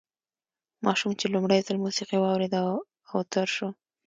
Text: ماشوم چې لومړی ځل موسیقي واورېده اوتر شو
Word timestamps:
ماشوم 0.85 1.11
چې 1.19 1.25
لومړی 1.33 1.59
ځل 1.67 1.77
موسیقي 1.85 2.17
واورېده 2.19 2.59
اوتر 3.15 3.47
شو 3.55 3.67